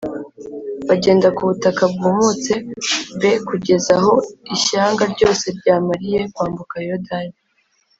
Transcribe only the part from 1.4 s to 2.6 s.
butaka bwumutse